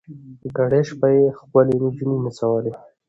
[0.55, 2.73] کرۍ شپه یې ښکلي نجوني نڅولې